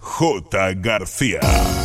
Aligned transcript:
J. 0.00 0.74
García. 0.74 1.83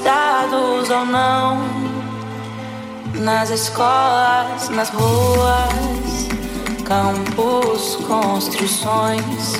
Dados 0.00 0.90
ou 0.90 1.04
não, 1.06 1.62
nas 3.14 3.50
escolas, 3.50 4.68
nas 4.68 4.90
ruas, 4.90 6.28
campos, 6.84 7.96
construções, 8.04 9.52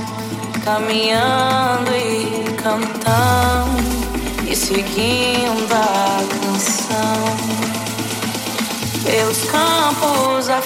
caminhando 0.65 1.93
e 1.95 2.53
cantando 2.55 3.81
e 4.51 4.57
seguindo 4.57 5.73
a 5.73 6.19
canção. 6.43 7.61
Pelos 9.05 9.45
campos 9.45 10.49
a 10.49 10.61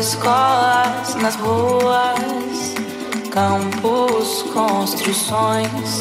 escolas, 0.00 1.14
nas 1.16 1.36
ruas, 1.36 2.74
campos, 3.30 4.42
construções, 4.54 5.98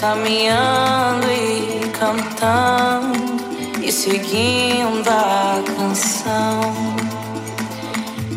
caminhando 0.00 1.26
e 1.30 1.88
cantando 1.90 3.40
e 3.80 3.92
seguindo 3.92 5.08
a 5.08 5.62
canção. 5.76 6.60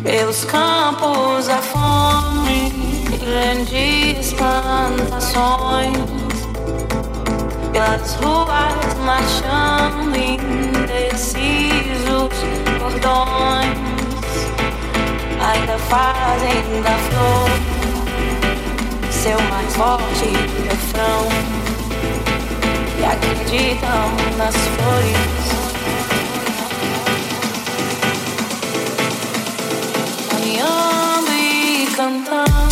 Pelos 0.04 0.44
campos 0.44 1.48
a 1.48 1.58
fome, 1.58 2.72
grandes 3.18 4.32
plantações, 4.34 5.96
pelas 7.72 8.14
ruas 8.14 8.94
marchando 9.04 10.16
indecisos 10.16 11.64
cordões, 12.78 13.93
ainda 15.44 15.78
fazem 15.78 16.82
da 16.82 16.96
flor 17.08 17.74
seu 19.10 19.40
mais 19.48 19.74
forte 19.74 20.26
refrão 20.68 21.28
e 22.98 23.04
acreditam 23.04 24.36
nas 24.36 24.54
flores. 24.54 25.54
caminhando 30.30 31.32
e 31.32 31.86
cantando 31.96 32.63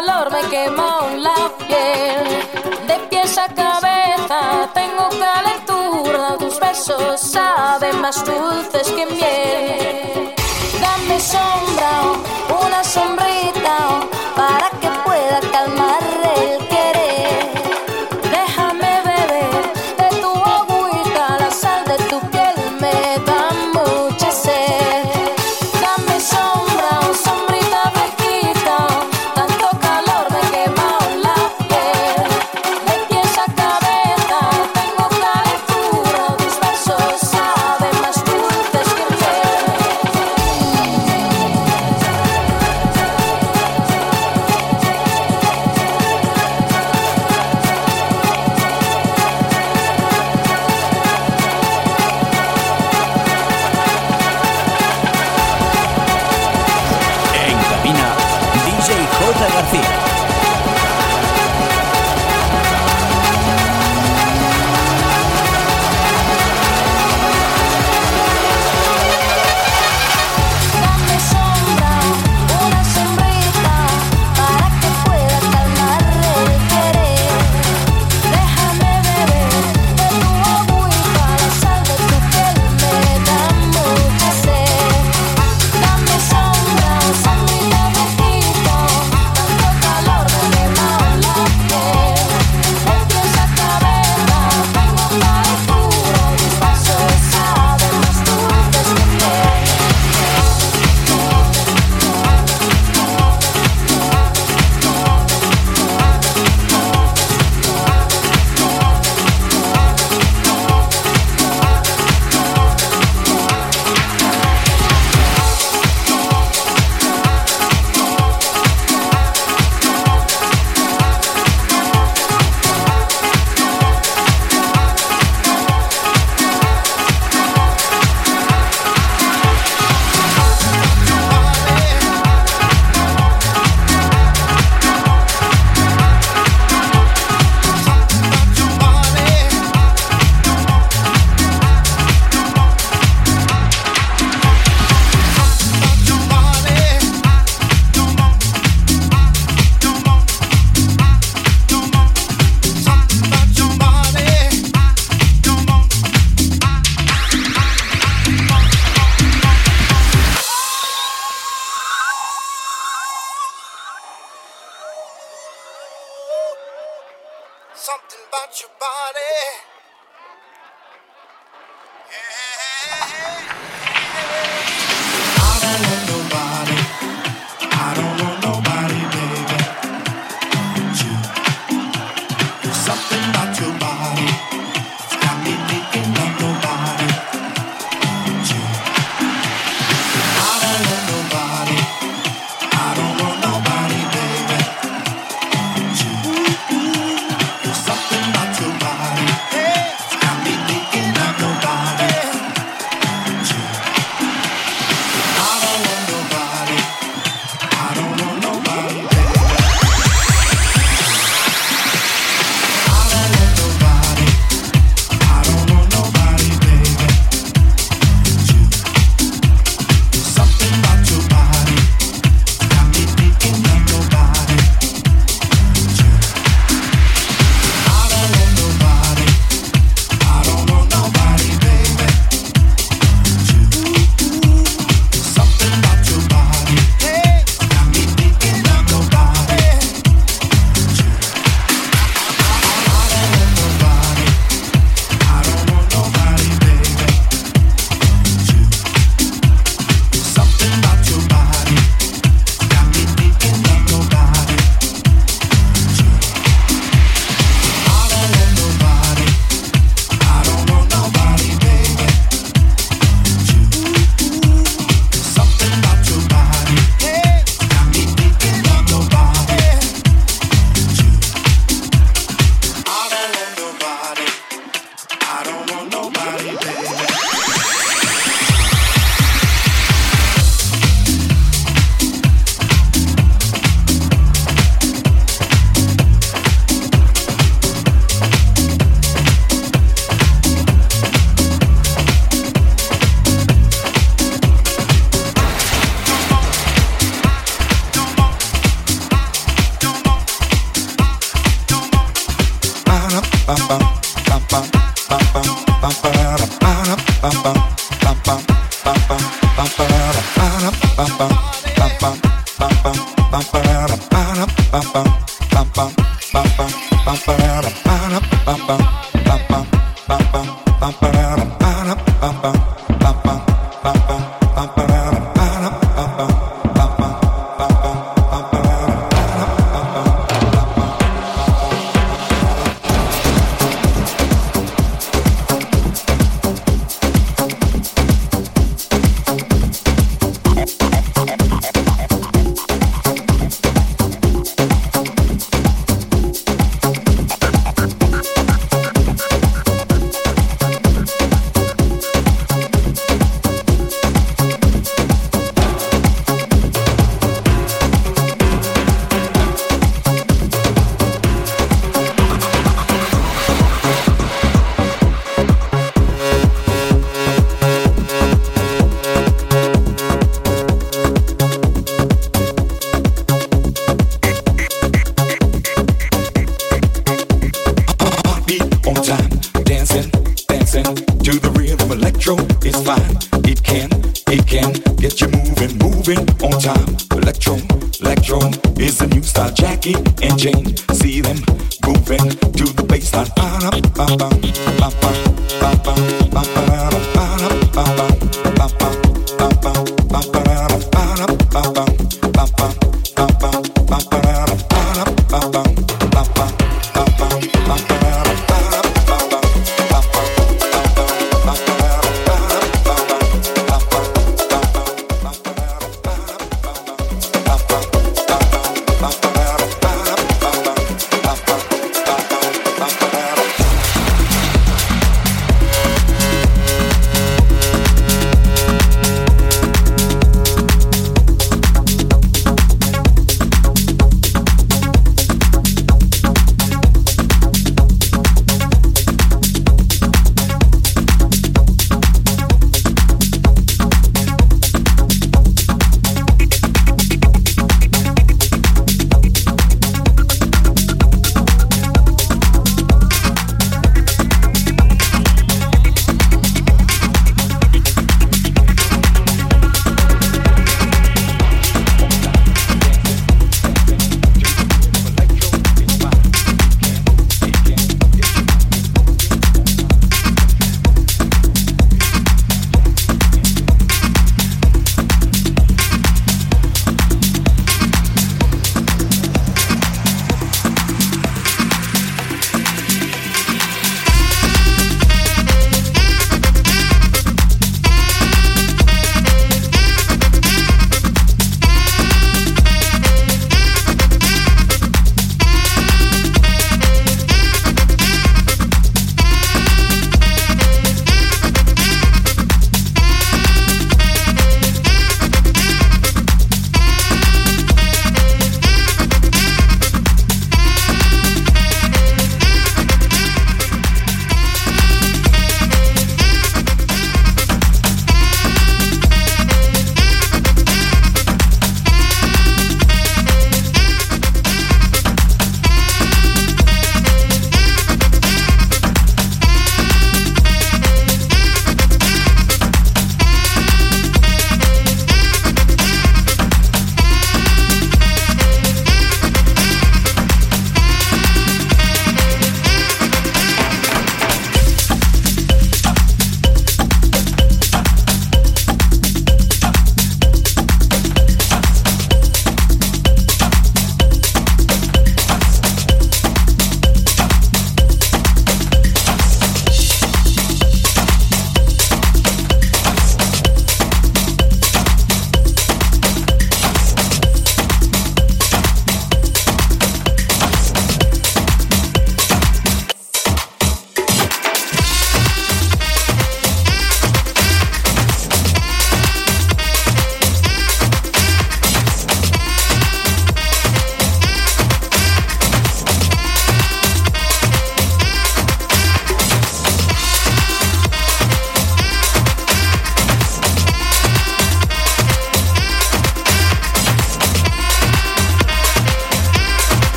calor 0.00 0.30
me 0.32 0.40
quema 0.48 1.00
la 1.16 1.50
piel. 1.58 2.26
De 2.86 2.96
pies 3.08 3.36
a 3.38 3.46
cabeza 3.48 4.68
tengo 4.72 5.08
calentura. 5.26 6.36
Tus 6.38 6.58
besos 6.58 7.20
saben 7.20 8.00
más 8.00 8.24
dulces 8.24 8.88
que 8.96 9.06
miel. 9.06 10.34
Dame 10.80 11.20
sombra, 11.20 11.92
una 12.62 12.82
sombra. 12.84 13.29